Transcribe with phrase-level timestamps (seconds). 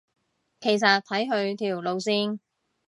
[0.59, 2.39] 其實睇佢條路線